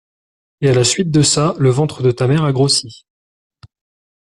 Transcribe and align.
Et 0.61 0.69
à 0.69 0.73
la 0.73 0.83
suite 0.83 1.11
de 1.11 1.21
ça, 1.21 1.53
le 1.59 1.69
ventre 1.69 2.01
de 2.01 2.09
ta 2.09 2.25
mère 2.25 2.43
a 2.43 2.51
grossi. 2.51 3.05